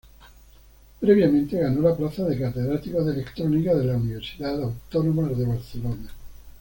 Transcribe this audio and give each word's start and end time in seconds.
Previamente 0.99 1.59
ganó 1.59 1.81
la 1.87 1.95
plaza 1.95 2.23
de 2.23 2.35
Catedrático 2.39 3.03
de 3.03 3.13
Electrónica 3.13 3.75
de 3.75 3.83
la 3.85 3.97
Universidad 3.97 4.59
Autónoma 4.63 5.29
de 5.29 5.45
Barcelona. 5.45 6.09